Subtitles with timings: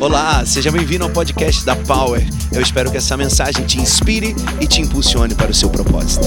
[0.00, 2.22] Olá, seja bem-vindo ao podcast da Power.
[2.54, 6.26] Eu espero que essa mensagem te inspire e te impulsione para o seu propósito.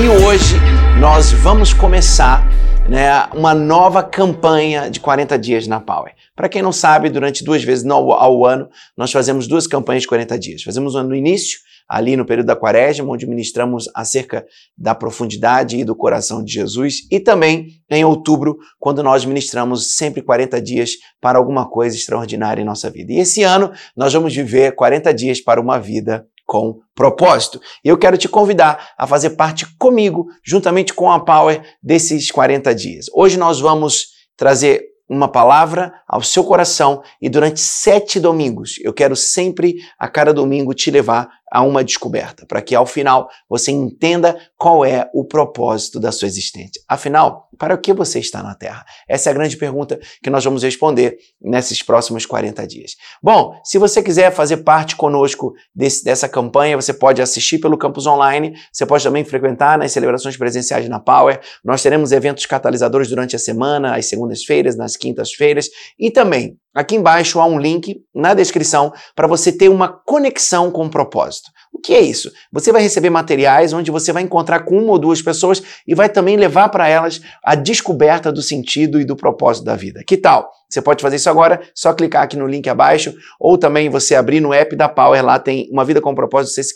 [0.00, 0.54] E hoje
[1.00, 2.46] nós vamos começar
[2.88, 6.12] né, uma nova campanha de 40 dias na Power.
[6.36, 10.38] Para quem não sabe, durante duas vezes ao, ano, nós fazemos duas campanhas de 40
[10.38, 10.62] dias.
[10.62, 11.58] Fazemos uma no início
[11.90, 14.46] ali no período da quaresma, onde ministramos acerca
[14.78, 20.22] da profundidade e do coração de Jesus, e também em outubro, quando nós ministramos sempre
[20.22, 23.12] 40 dias para alguma coisa extraordinária em nossa vida.
[23.12, 27.60] E esse ano nós vamos viver 40 dias para uma vida com propósito.
[27.84, 32.72] E eu quero te convidar a fazer parte comigo, juntamente com a Power, desses 40
[32.72, 33.06] dias.
[33.12, 39.16] Hoje nós vamos trazer uma palavra ao seu coração e durante sete domingos eu quero
[39.16, 44.38] sempre, a cada domingo, te levar a uma descoberta, para que ao final você entenda
[44.56, 46.80] qual é o propósito da sua existência.
[46.88, 48.86] Afinal, para o que você está na Terra?
[49.06, 52.96] Essa é a grande pergunta que nós vamos responder nesses próximos 40 dias.
[53.22, 58.06] Bom, se você quiser fazer parte conosco desse, dessa campanha, você pode assistir pelo campus
[58.06, 61.38] online, você pode também frequentar nas celebrações presenciais na Power.
[61.62, 67.40] Nós teremos eventos catalisadores durante a semana, às segundas-feiras, nas quintas-feiras e também Aqui embaixo
[67.40, 71.50] há um link na descrição para você ter uma conexão com o propósito.
[71.72, 72.30] O que é isso?
[72.52, 76.08] Você vai receber materiais onde você vai encontrar com uma ou duas pessoas e vai
[76.08, 77.20] também levar para elas
[77.50, 80.04] a descoberta do sentido e do propósito da vida.
[80.06, 80.48] Que tal?
[80.68, 84.38] Você pode fazer isso agora, só clicar aqui no link abaixo, ou também você abrir
[84.38, 86.72] no app da Power, lá tem uma vida com propósito, você se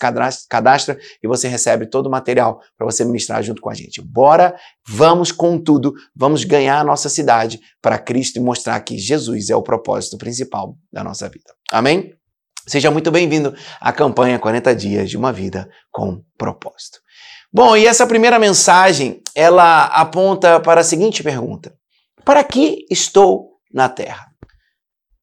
[0.49, 4.03] cadastra e você recebe todo o material para você ministrar junto com a gente.
[4.03, 9.51] Bora, vamos com tudo, vamos ganhar a nossa cidade para Cristo e mostrar que Jesus
[9.51, 11.55] é o propósito principal da nossa vida.
[11.71, 12.15] Amém?
[12.67, 16.99] Seja muito bem-vindo à campanha 40 dias de uma vida com propósito.
[17.57, 21.73] Bom, e essa primeira mensagem, ela aponta para a seguinte pergunta:
[22.25, 24.27] Para que estou na Terra?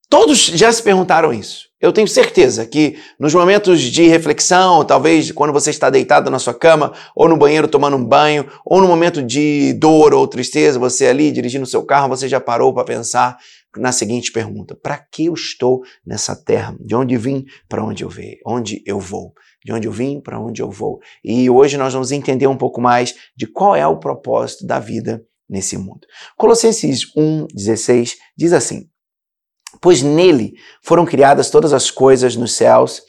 [0.09, 1.65] Todos já se perguntaram isso.
[1.81, 6.53] Eu tenho certeza que nos momentos de reflexão, talvez quando você está deitado na sua
[6.53, 11.07] cama, ou no banheiro tomando um banho, ou no momento de dor ou tristeza, você
[11.07, 13.37] ali dirigindo seu carro, você já parou para pensar
[13.75, 16.73] na seguinte pergunta: para que eu estou nessa terra?
[16.79, 18.23] De onde vim, para onde eu vou?
[18.45, 19.33] Onde eu vou?
[19.63, 20.99] De onde eu vim, para onde eu vou?
[21.23, 25.23] E hoje nós vamos entender um pouco mais de qual é o propósito da vida
[25.47, 26.07] nesse mundo.
[26.37, 28.89] Colossenses 1:16 diz assim:
[29.79, 33.03] Pois nele foram criadas todas as coisas nos céus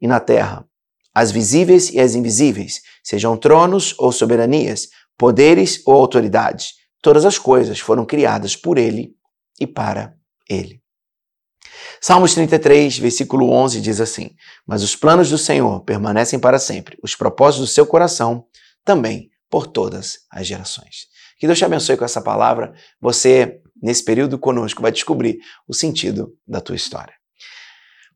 [0.00, 0.66] e na terra,
[1.14, 4.88] as visíveis e as invisíveis, sejam tronos ou soberanias,
[5.18, 6.74] poderes ou autoridades.
[7.02, 9.14] Todas as coisas foram criadas por ele
[9.58, 10.14] e para
[10.48, 10.79] ele.
[12.00, 14.30] Salmos 33, versículo 11 diz assim:
[14.66, 18.46] Mas os planos do Senhor permanecem para sempre, os propósitos do seu coração
[18.84, 21.08] também por todas as gerações.
[21.38, 22.72] Que Deus te abençoe com essa palavra.
[23.00, 25.38] Você, nesse período conosco, vai descobrir
[25.68, 27.14] o sentido da tua história.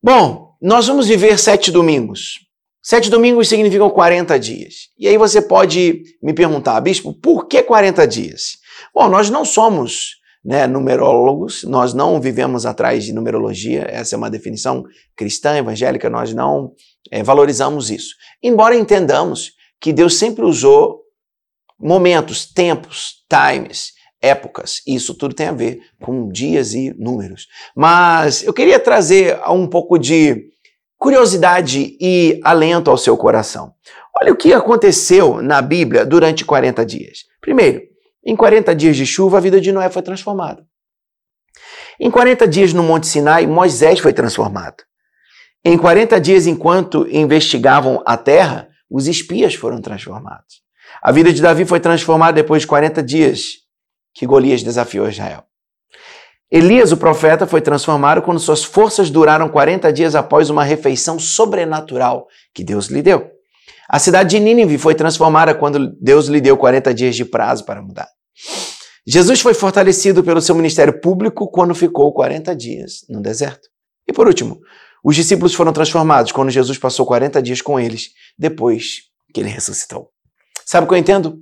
[0.03, 2.41] Bom, nós vamos viver sete domingos.
[2.83, 4.91] Sete domingos significam 40 dias.
[4.99, 8.59] E aí você pode me perguntar, bispo, por que 40 dias?
[8.95, 14.31] Bom, nós não somos né, numerólogos, nós não vivemos atrás de numerologia, essa é uma
[14.31, 14.84] definição
[15.16, 16.72] cristã, evangélica, nós não
[17.10, 18.15] é, valorizamos isso.
[18.43, 21.00] Embora entendamos que Deus sempre usou
[21.81, 27.47] momentos, tempos, times, épocas, isso tudo tem a ver com dias e números.
[27.75, 30.50] Mas eu queria trazer um pouco de
[30.99, 33.75] curiosidade e alento ao seu coração.
[34.22, 37.25] Olha o que aconteceu na Bíblia durante 40 dias.
[37.41, 37.83] Primeiro,
[38.25, 40.67] em 40 dias de chuva, a vida de Noé foi transformada.
[42.01, 44.83] Em 40 dias no Monte Sinai, Moisés foi transformado.
[45.65, 50.63] Em 40 dias, enquanto investigavam a terra, os espias foram transformados.
[51.03, 53.59] A vida de Davi foi transformada depois de 40 dias
[54.15, 55.45] que Golias desafiou Israel.
[56.51, 62.29] Elias, o profeta, foi transformado quando suas forças duraram 40 dias após uma refeição sobrenatural
[62.53, 63.34] que Deus lhe deu.
[63.89, 67.83] A cidade de Nínive foi transformada quando Deus lhe deu 40 dias de prazo para
[67.83, 68.09] mudar.
[69.06, 73.69] Jesus foi fortalecido pelo seu ministério público quando ficou 40 dias no deserto.
[74.09, 74.59] E por último,
[75.04, 79.03] os discípulos foram transformados quando Jesus passou 40 dias com eles, depois
[79.34, 80.09] que ele ressuscitou.
[80.65, 81.39] Sabe o que eu entendo?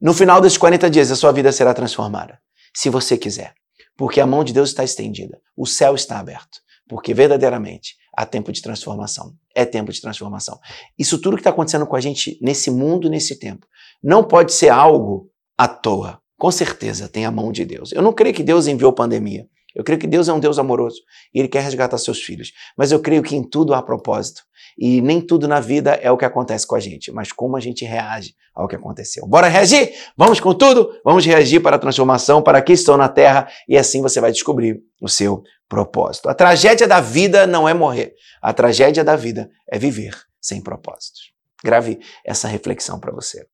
[0.00, 2.38] No final desses 40 dias, a sua vida será transformada,
[2.74, 3.54] se você quiser,
[3.96, 8.52] porque a mão de Deus está estendida, o céu está aberto, porque verdadeiramente há tempo
[8.52, 9.34] de transformação.
[9.54, 10.58] É tempo de transformação.
[10.98, 13.66] Isso tudo que está acontecendo com a gente nesse mundo, nesse tempo,
[14.02, 16.20] não pode ser algo à toa.
[16.38, 17.92] Com certeza tem a mão de Deus.
[17.92, 21.00] Eu não creio que Deus enviou pandemia Eu creio que Deus é um Deus amoroso
[21.32, 22.52] e Ele quer resgatar seus filhos.
[22.76, 24.42] Mas eu creio que em tudo há propósito.
[24.78, 27.60] E nem tudo na vida é o que acontece com a gente, mas como a
[27.60, 29.26] gente reage ao que aconteceu.
[29.26, 29.92] Bora reagir?
[30.16, 30.90] Vamos com tudo?
[31.04, 34.80] Vamos reagir para a transformação, para que estou na terra, e assim você vai descobrir
[35.00, 36.28] o seu propósito.
[36.28, 38.14] A tragédia da vida não é morrer.
[38.40, 41.32] A tragédia da vida é viver sem propósitos.
[41.64, 43.46] Grave essa reflexão para você.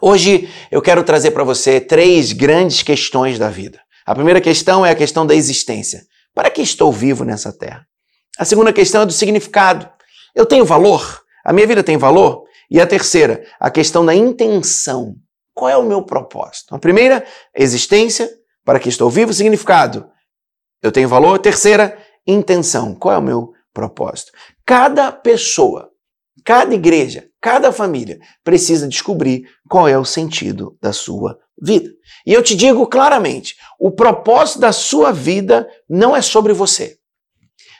[0.00, 3.80] Hoje eu quero trazer para você três grandes questões da vida.
[4.06, 6.04] A primeira questão é a questão da existência.
[6.34, 7.86] Para que estou vivo nessa terra?
[8.38, 9.88] A segunda questão é do significado.
[10.34, 11.22] Eu tenho valor?
[11.44, 12.44] A minha vida tem valor?
[12.70, 15.14] E a terceira, a questão da intenção.
[15.54, 16.74] Qual é o meu propósito?
[16.74, 17.24] A primeira,
[17.54, 18.30] existência,
[18.64, 20.08] para que estou vivo, significado.
[20.82, 21.38] Eu tenho valor.
[21.38, 22.94] Terceira, intenção.
[22.94, 24.32] Qual é o meu propósito?
[24.64, 25.90] Cada pessoa,
[26.44, 31.90] cada igreja, cada família precisa descobrir qual é o sentido da sua vida.
[32.26, 36.96] E eu te digo claramente: o propósito da sua vida não é sobre você.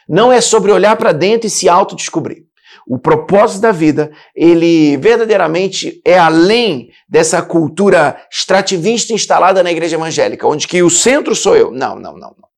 [0.07, 2.43] Não é sobre olhar para dentro e se autodescobrir.
[2.85, 10.47] O propósito da vida, ele verdadeiramente é além dessa cultura extrativista instalada na igreja evangélica,
[10.47, 11.71] onde que o centro sou eu.
[11.71, 12.49] Não, não, não, não.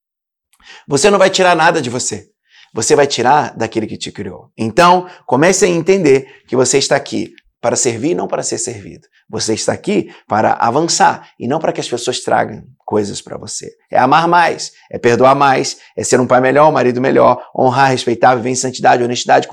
[0.87, 2.27] Você não vai tirar nada de você.
[2.73, 4.49] Você vai tirar daquele que te criou.
[4.57, 7.31] Então, comece a entender que você está aqui
[7.61, 9.07] para servir e não para ser servido.
[9.29, 13.71] Você está aqui para avançar e não para que as pessoas tragam coisas para você.
[13.91, 17.89] É amar mais, é perdoar mais, é ser um pai melhor, um marido melhor, honrar,
[17.89, 19.47] respeitar, viver em santidade, honestidade,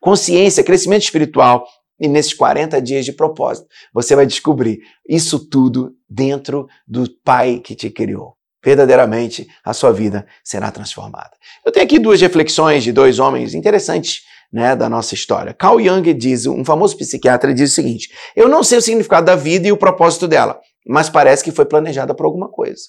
[0.00, 1.66] consciência, crescimento espiritual.
[1.98, 4.78] E nesses 40 dias de propósito, você vai descobrir
[5.08, 8.34] isso tudo dentro do Pai que te criou.
[8.64, 11.30] Verdadeiramente, a sua vida será transformada.
[11.64, 14.22] Eu tenho aqui duas reflexões de dois homens interessantes
[14.52, 15.54] né, da nossa história.
[15.54, 19.36] Carl Jung diz, um famoso psiquiatra, diz o seguinte: Eu não sei o significado da
[19.36, 22.82] vida e o propósito dela, mas parece que foi planejada por alguma coisa.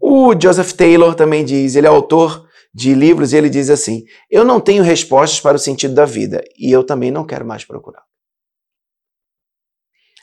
[0.00, 4.44] O Joseph Taylor também diz, ele é autor de livros e ele diz assim: Eu
[4.44, 8.02] não tenho respostas para o sentido da vida e eu também não quero mais procurar.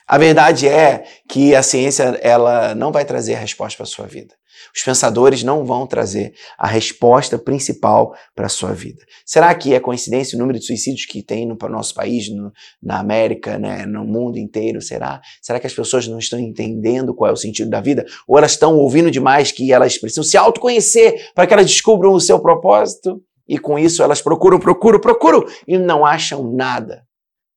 [0.08, 4.34] A verdade é que a ciência ela não vai trazer resposta para a sua vida.
[4.76, 9.04] Os pensadores não vão trazer a resposta principal para a sua vida.
[9.26, 12.52] Será que é coincidência o número de suicídios que tem no nosso país, no,
[12.82, 14.82] na América, né, no mundo inteiro?
[14.82, 15.22] Será?
[15.42, 18.06] Será que as pessoas não estão entendendo qual é o sentido da vida?
[18.28, 22.20] Ou elas estão ouvindo demais que elas precisam se autoconhecer para que elas descubram o
[22.20, 23.22] seu propósito?
[23.48, 27.04] E com isso elas procuram, procuram, procuram e não acham nada.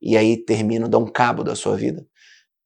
[0.01, 2.05] E aí terminam, dão cabo da sua vida.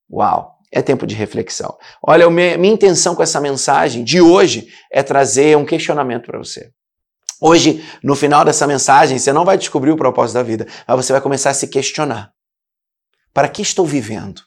[0.10, 0.55] Uau!
[0.72, 1.78] É tempo de reflexão.
[2.02, 6.70] Olha, minha, minha intenção com essa mensagem de hoje é trazer um questionamento para você.
[7.42, 11.12] Hoje, no final dessa mensagem, você não vai descobrir o propósito da vida, mas você
[11.12, 12.32] vai começar a se questionar.
[13.34, 14.42] Para que estou vivendo?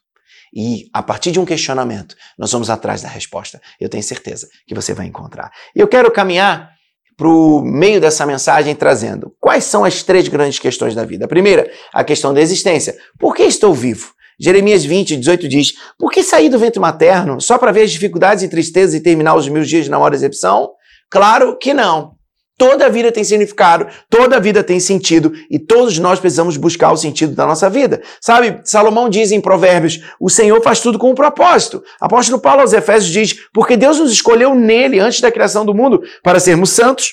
[0.54, 3.60] E a partir de um questionamento, nós vamos atrás da resposta.
[3.78, 5.50] Eu tenho certeza que você vai encontrar.
[5.76, 6.70] E eu quero caminhar
[7.16, 11.24] para o meio dessa mensagem trazendo quais são as três grandes questões da vida.
[11.24, 12.96] A primeira, a questão da existência.
[13.18, 14.14] Por que estou vivo?
[14.38, 18.44] Jeremias 20, 18 diz: Por que sair do ventre materno só para ver as dificuldades
[18.44, 20.70] e tristezas e terminar os meus dias na hora da excepção?
[21.10, 22.16] Claro que não.
[22.58, 27.32] Toda vida tem significado, toda vida tem sentido e todos nós precisamos buscar o sentido
[27.32, 28.02] da nossa vida.
[28.20, 31.82] Sabe, Salomão diz em Provérbios: o Senhor faz tudo com um propósito.
[32.00, 36.02] Apóstolo Paulo aos Efésios diz: porque Deus nos escolheu nele antes da criação do mundo
[36.22, 37.12] para sermos santos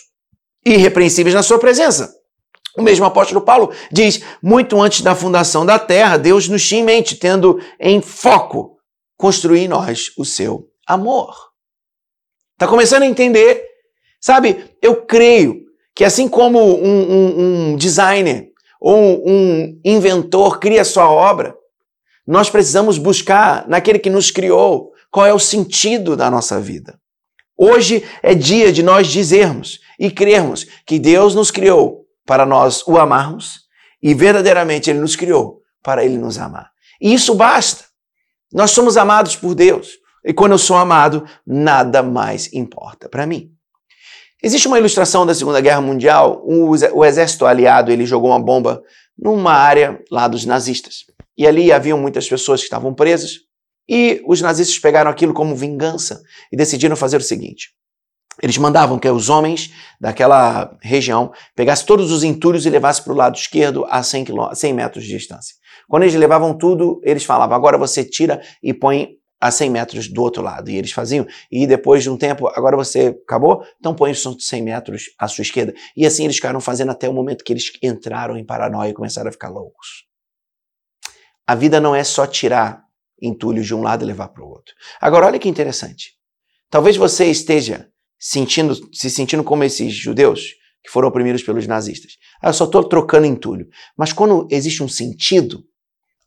[0.66, 2.25] e irrepreensíveis na sua presença.
[2.78, 6.84] O mesmo apóstolo Paulo diz: muito antes da fundação da terra, Deus nos tinha em
[6.84, 8.78] mente, tendo em foco
[9.18, 11.34] construir em nós o seu amor.
[12.54, 13.64] Está começando a entender?
[14.20, 18.50] Sabe, eu creio que assim como um, um, um designer
[18.80, 21.56] ou um inventor cria sua obra,
[22.28, 27.00] nós precisamos buscar naquele que nos criou qual é o sentido da nossa vida.
[27.58, 32.98] Hoje é dia de nós dizermos e crermos que Deus nos criou para nós o
[32.98, 33.62] amarmos
[34.02, 36.72] e verdadeiramente Ele nos criou para Ele nos amar.
[37.00, 37.86] E isso basta.
[38.52, 39.98] Nós somos amados por Deus.
[40.24, 43.52] E quando eu sou amado, nada mais importa para mim.
[44.42, 46.44] Existe uma ilustração da Segunda Guerra Mundial.
[46.46, 48.82] O exército aliado ele jogou uma bomba
[49.18, 51.06] numa área lá dos nazistas.
[51.38, 53.40] E ali haviam muitas pessoas que estavam presas.
[53.88, 57.70] E os nazistas pegaram aquilo como vingança e decidiram fazer o seguinte:
[58.42, 63.16] eles mandavam que os homens daquela região pegassem todos os entulhos e levassem para o
[63.16, 65.56] lado esquerdo a 100, 100 metros de distância.
[65.88, 70.22] Quando eles levavam tudo, eles falavam: agora você tira e põe a 100 metros do
[70.22, 70.70] outro lado.
[70.70, 71.26] E eles faziam.
[71.52, 75.44] E depois de um tempo, agora você acabou, então põe os 100 metros à sua
[75.44, 75.74] esquerda.
[75.96, 79.30] E assim eles ficaram fazendo até o momento que eles entraram em paranoia e começaram
[79.30, 80.06] a ficar loucos.
[81.48, 82.84] A vida não é só tirar
[83.22, 84.74] entulhos de um lado e levar para o outro.
[85.00, 86.14] Agora, olha que interessante.
[86.70, 87.90] Talvez você esteja
[88.28, 92.14] sentindo, se sentindo como esses judeus que foram oprimidos pelos nazistas.
[92.42, 93.68] Ah, eu só estou trocando entulho.
[93.96, 95.64] Mas quando existe um sentido,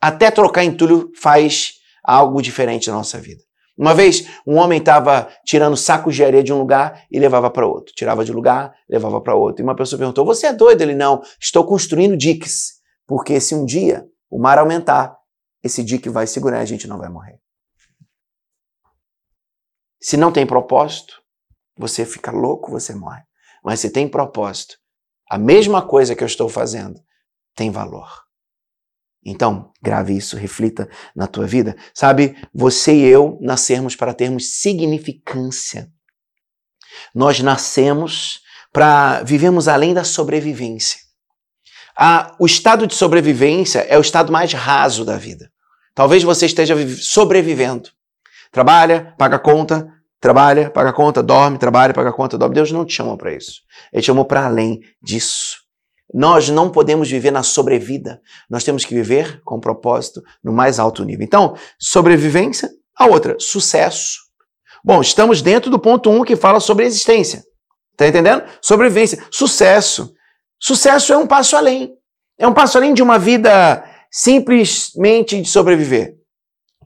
[0.00, 1.72] até trocar entulho faz
[2.04, 3.42] algo diferente na nossa vida.
[3.76, 7.66] Uma vez, um homem estava tirando sacos de areia de um lugar e levava para
[7.66, 7.92] outro.
[7.94, 9.62] Tirava de lugar, levava para outro.
[9.62, 10.80] E uma pessoa perguntou: Você é doido?
[10.82, 11.20] Ele não.
[11.40, 12.74] Estou construindo diques.
[13.06, 15.16] Porque se um dia o mar aumentar,
[15.64, 17.40] esse dique vai segurar e a gente não vai morrer.
[20.00, 21.14] Se não tem propósito,
[21.78, 23.22] você fica louco, você morre.
[23.64, 24.76] Mas se tem propósito,
[25.30, 27.00] a mesma coisa que eu estou fazendo
[27.54, 28.08] tem valor.
[29.24, 31.76] Então, grave isso, reflita na tua vida.
[31.92, 35.90] Sabe, você e eu nascermos para termos significância.
[37.14, 38.40] Nós nascemos
[38.72, 41.00] para vivermos além da sobrevivência.
[42.38, 45.50] O estado de sobrevivência é o estado mais raso da vida.
[45.94, 47.90] Talvez você esteja sobrevivendo.
[48.52, 52.54] Trabalha, paga conta, trabalha, paga conta, dorme, trabalha, paga conta, dorme.
[52.54, 53.62] Deus não te chamou para isso.
[53.92, 55.58] Ele te chamou para além disso.
[56.12, 58.20] Nós não podemos viver na sobrevida.
[58.48, 61.24] Nós temos que viver com propósito no mais alto nível.
[61.24, 62.70] Então, sobrevivência.
[62.96, 64.18] A outra, sucesso.
[64.82, 67.44] Bom, estamos dentro do ponto 1 um que fala sobre existência.
[67.96, 68.42] Tá entendendo?
[68.62, 69.22] Sobrevivência.
[69.30, 70.14] Sucesso.
[70.58, 71.92] Sucesso é um passo além.
[72.38, 76.17] É um passo além de uma vida simplesmente de sobreviver.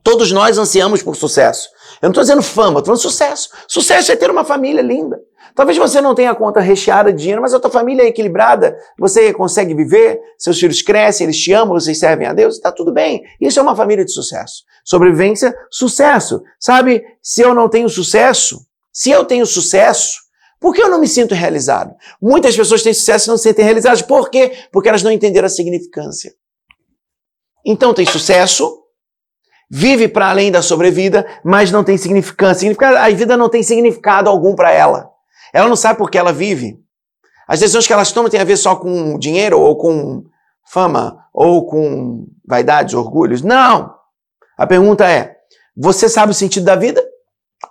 [0.03, 1.69] Todos nós ansiamos por sucesso.
[2.01, 3.49] Eu não estou dizendo fama, estou falando sucesso.
[3.67, 5.17] Sucesso é ter uma família linda.
[5.55, 8.75] Talvez você não tenha a conta recheada de dinheiro, mas a tua família é equilibrada,
[8.97, 12.91] você consegue viver, seus filhos crescem, eles te amam, vocês servem a Deus, está tudo
[12.91, 13.23] bem.
[13.39, 14.63] Isso é uma família de sucesso.
[14.83, 16.41] Sobrevivência, sucesso.
[16.59, 18.59] Sabe, se eu não tenho sucesso,
[18.91, 20.23] se eu tenho sucesso,
[20.59, 21.93] por que eu não me sinto realizado?
[22.21, 24.01] Muitas pessoas têm sucesso e não se sentem realizadas.
[24.01, 24.51] Por quê?
[24.71, 26.33] Porque elas não entenderam a significância.
[27.65, 28.82] Então tem sucesso,
[29.69, 32.69] vive para além da sobrevida, mas não tem significância.
[32.99, 35.09] A vida não tem significado algum para ela.
[35.53, 36.79] Ela não sabe por que ela vive.
[37.47, 40.23] As decisões que elas tomam têm a ver só com dinheiro ou com
[40.65, 43.41] fama ou com vaidades, orgulhos.
[43.41, 43.93] Não!
[44.57, 45.35] A pergunta é:
[45.75, 47.03] você sabe o sentido da vida?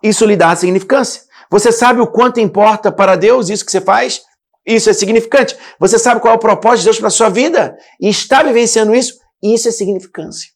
[0.03, 1.23] Isso lhe dá significância.
[1.51, 4.23] Você sabe o quanto importa para Deus isso que você faz?
[4.65, 5.57] Isso é significante.
[5.79, 7.77] Você sabe qual é o propósito de Deus para a sua vida?
[8.01, 9.19] E está vivenciando isso?
[9.43, 10.51] Isso é significância.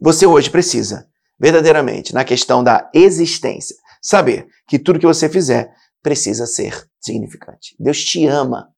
[0.00, 1.06] Você hoje precisa,
[1.38, 5.72] verdadeiramente, na questão da existência, saber que tudo que você fizer
[6.02, 7.76] precisa ser significante.
[7.78, 8.68] Deus te ama.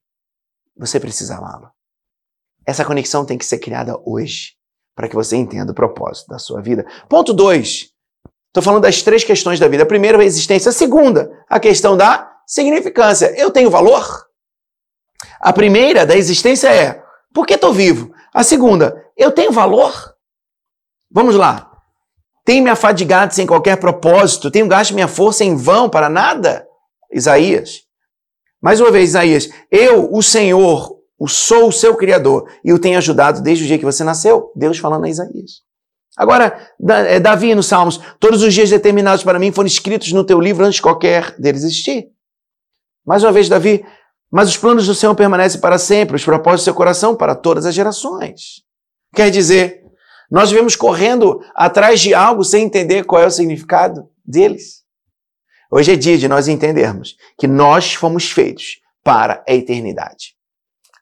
[0.77, 1.69] Você precisa amá-lo.
[2.65, 4.53] Essa conexão tem que ser criada hoje,
[4.95, 6.85] para que você entenda o propósito da sua vida.
[7.09, 7.89] Ponto 2.
[8.47, 9.83] Estou falando das três questões da vida.
[9.83, 10.69] A primeira, a existência.
[10.69, 13.33] A segunda, a questão da significância.
[13.37, 14.25] Eu tenho valor?
[15.39, 17.03] A primeira, da existência, é
[17.33, 18.13] por que estou vivo?
[18.33, 20.14] A segunda, eu tenho valor?
[21.15, 21.71] Vamos lá.
[22.43, 24.51] Tenho me afadigado sem qualquer propósito?
[24.51, 26.67] Tenho gasto minha força em vão para nada?
[27.09, 27.83] Isaías.
[28.61, 32.97] Mais uma vez, Isaías, eu, o Senhor, o sou o seu Criador e o tenho
[32.97, 34.51] ajudado desde o dia que você nasceu.
[34.57, 35.61] Deus falando a Isaías.
[36.17, 36.69] Agora,
[37.07, 40.65] é, Davi nos Salmos, todos os dias determinados para mim foram escritos no teu livro
[40.65, 42.09] antes qualquer deles existir.
[43.05, 43.85] Mais uma vez, Davi,
[44.29, 47.65] mas os planos do Senhor permanecem para sempre, os propósitos do seu coração para todas
[47.65, 48.65] as gerações.
[49.13, 49.84] Quer dizer,
[50.29, 54.83] nós vivemos correndo atrás de algo sem entender qual é o significado deles.
[55.71, 60.35] Hoje é dia de nós entendermos que nós fomos feitos para a eternidade.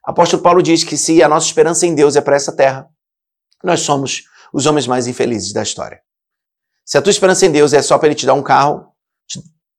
[0.02, 2.88] Apóstolo Paulo diz que se a nossa esperança em Deus é para essa terra,
[3.62, 6.00] nós somos os homens mais infelizes da história.
[6.84, 8.86] Se a tua esperança em Deus é só para ele te dar um carro,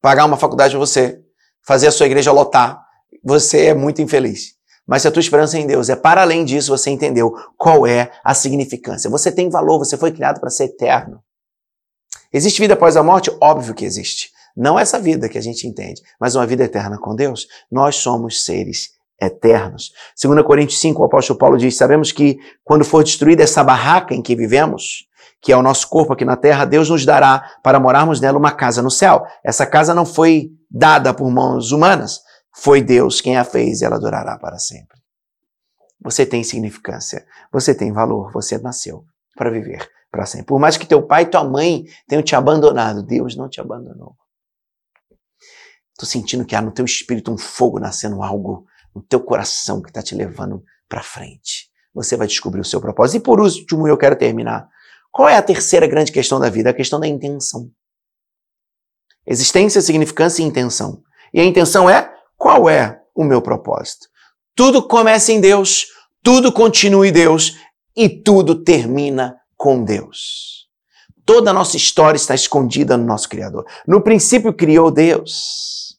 [0.00, 1.20] pagar uma faculdade para você,
[1.62, 2.84] fazer a sua igreja lotar,
[3.22, 4.55] você é muito infeliz.
[4.86, 8.10] Mas se a tua esperança em Deus é para além disso, você entendeu qual é
[8.22, 9.10] a significância.
[9.10, 11.20] Você tem valor, você foi criado para ser eterno.
[12.32, 13.34] Existe vida após a morte?
[13.40, 14.30] Óbvio que existe.
[14.56, 17.46] Não essa vida que a gente entende, mas uma vida eterna com Deus.
[17.70, 18.90] Nós somos seres
[19.20, 19.92] eternos.
[20.22, 24.22] 2 Coríntios 5, o apóstolo Paulo diz: Sabemos que quando for destruída essa barraca em
[24.22, 25.06] que vivemos,
[25.40, 28.52] que é o nosso corpo aqui na terra, Deus nos dará para morarmos nela uma
[28.52, 29.24] casa no céu.
[29.44, 32.20] Essa casa não foi dada por mãos humanas,
[32.58, 34.98] foi Deus quem a fez e ela durará para sempre.
[36.00, 39.04] Você tem significância, você tem valor, você nasceu
[39.36, 40.46] para viver para sempre.
[40.46, 44.16] Por mais que teu pai e tua mãe tenham te abandonado, Deus não te abandonou.
[45.92, 49.90] Estou sentindo que há no teu espírito um fogo nascendo, algo no teu coração que
[49.90, 51.70] está te levando para frente.
[51.92, 53.18] Você vai descobrir o seu propósito.
[53.18, 54.68] E por último, eu quero terminar.
[55.12, 56.70] Qual é a terceira grande questão da vida?
[56.70, 57.70] A questão da intenção.
[59.26, 61.02] Existência, significância e intenção.
[61.34, 62.15] E a intenção é
[62.46, 64.06] qual é o meu propósito?
[64.54, 65.88] Tudo começa em Deus,
[66.22, 67.56] tudo continua em Deus
[67.96, 70.68] e tudo termina com Deus.
[71.24, 73.66] Toda a nossa história está escondida no nosso Criador.
[73.84, 75.98] No princípio criou Deus.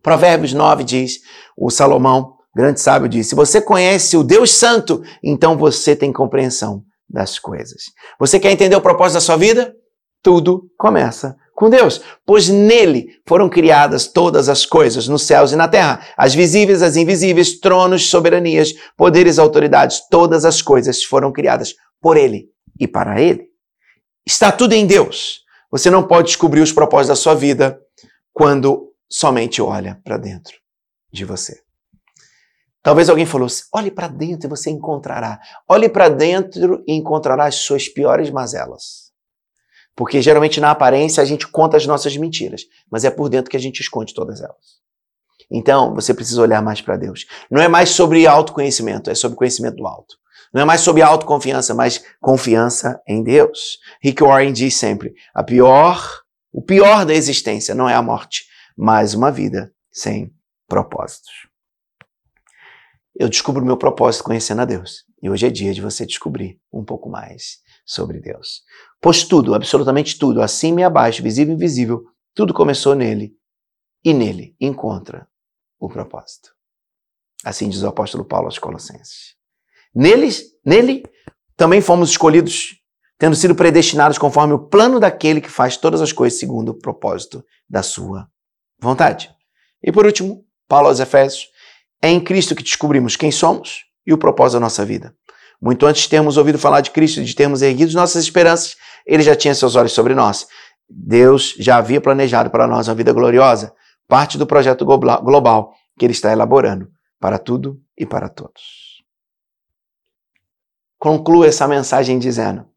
[0.00, 1.18] Provérbios 9 diz,
[1.56, 6.84] o Salomão, grande sábio, diz: Se você conhece o Deus Santo, então você tem compreensão
[7.10, 7.86] das coisas.
[8.20, 9.74] Você quer entender o propósito da sua vida?
[10.22, 15.68] Tudo começa com Deus, pois nele foram criadas todas as coisas, nos céus e na
[15.68, 22.16] terra, as visíveis, as invisíveis, tronos, soberanias, poderes, autoridades, todas as coisas foram criadas por
[22.16, 23.48] ele e para ele.
[24.26, 25.42] Está tudo em Deus.
[25.70, 27.80] Você não pode descobrir os propósitos da sua vida
[28.32, 30.56] quando somente olha para dentro
[31.12, 31.62] de você.
[32.82, 35.40] Talvez alguém falou assim, olhe para dentro e você encontrará.
[35.68, 39.03] Olhe para dentro e encontrará as suas piores mazelas.
[39.96, 43.56] Porque geralmente na aparência a gente conta as nossas mentiras, mas é por dentro que
[43.56, 44.82] a gente esconde todas elas.
[45.50, 47.26] Então, você precisa olhar mais para Deus.
[47.50, 50.16] Não é mais sobre autoconhecimento, é sobre conhecimento do alto.
[50.52, 53.78] Não é mais sobre autoconfiança, mas confiança em Deus.
[54.02, 56.00] Rick Warren diz sempre: a pior,
[56.52, 58.46] o pior da existência não é a morte,
[58.76, 60.32] mas uma vida sem
[60.68, 61.48] propósitos.
[63.16, 65.04] Eu descubro meu propósito conhecendo a Deus.
[65.22, 68.62] E hoje é dia de você descobrir um pouco mais sobre Deus.
[69.04, 73.34] Pois tudo, absolutamente tudo, acima e abaixo, visível e invisível, tudo começou nele
[74.02, 75.28] e nele encontra
[75.78, 76.54] o propósito.
[77.44, 79.34] Assim diz o apóstolo Paulo aos Colossenses.
[79.94, 81.02] Neles, nele
[81.54, 82.80] também fomos escolhidos,
[83.18, 87.44] tendo sido predestinados conforme o plano daquele que faz todas as coisas segundo o propósito
[87.68, 88.26] da sua
[88.80, 89.30] vontade.
[89.82, 91.48] E por último, Paulo aos Efésios,
[92.00, 95.14] é em Cristo que descobrimos quem somos e o propósito da nossa vida.
[95.60, 99.22] Muito antes de termos ouvido falar de Cristo e de termos erguido nossas esperanças ele
[99.22, 100.46] já tinha seus olhos sobre nós.
[100.88, 103.74] Deus já havia planejado para nós uma vida gloriosa,
[104.06, 109.02] parte do projeto global que ele está elaborando para tudo e para todos.
[110.98, 112.68] Conclua essa mensagem dizendo: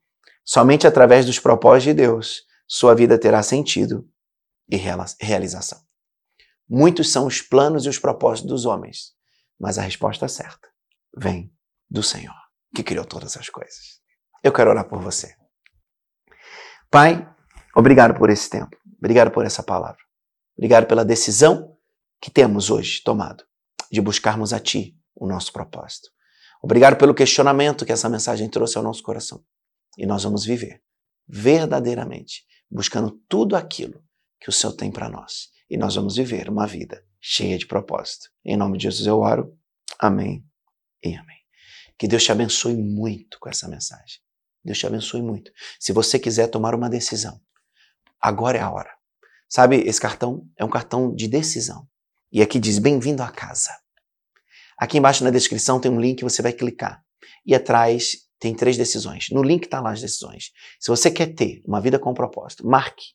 [0.44, 4.08] somente através dos propósitos de Deus sua vida terá sentido
[4.70, 5.80] e realização.
[6.70, 9.14] Muitos são os planos e os propósitos dos homens,
[9.58, 10.68] mas a resposta certa
[11.16, 11.52] vem
[11.90, 12.36] do Senhor,
[12.76, 14.02] que criou todas as coisas.
[14.44, 15.34] Eu quero orar por você.
[16.90, 17.28] Pai,
[17.76, 18.78] obrigado por esse tempo.
[18.98, 20.02] Obrigado por essa palavra.
[20.58, 21.78] Obrigado pela decisão
[22.22, 23.44] que temos hoje tomado
[23.92, 26.10] de buscarmos a Ti o nosso propósito.
[26.62, 29.44] Obrigado pelo questionamento que essa mensagem trouxe ao nosso coração.
[29.98, 30.82] E nós vamos viver
[31.28, 34.02] verdadeiramente, buscando tudo aquilo
[34.40, 35.50] que o Senhor tem para nós.
[35.70, 38.30] E nós vamos viver uma vida cheia de propósito.
[38.46, 39.58] Em nome de Jesus eu oro.
[40.00, 40.46] Amém
[41.04, 41.38] e amém.
[41.98, 44.27] Que Deus te abençoe muito com essa mensagem.
[44.68, 45.50] Deus te abençoe muito.
[45.80, 47.40] Se você quiser tomar uma decisão,
[48.22, 48.92] agora é a hora.
[49.48, 51.88] Sabe, esse cartão é um cartão de decisão.
[52.30, 53.72] E aqui diz: Bem-vindo à casa.
[54.78, 57.02] Aqui embaixo na descrição tem um link, você vai clicar.
[57.46, 59.30] E atrás tem três decisões.
[59.32, 60.52] No link está lá as decisões.
[60.78, 63.14] Se você quer ter uma vida com propósito, marque.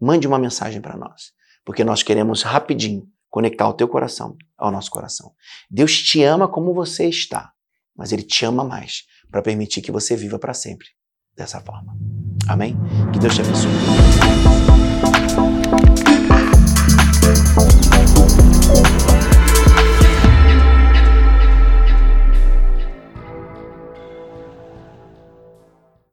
[0.00, 1.32] Mande uma mensagem para nós.
[1.64, 5.32] Porque nós queremos rapidinho conectar o teu coração ao nosso coração.
[5.70, 7.52] Deus te ama como você está,
[7.96, 10.88] mas Ele te ama mais para permitir que você viva para sempre
[11.36, 11.96] dessa forma.
[12.48, 12.76] Amém?
[13.12, 14.59] Que Deus te abençoe.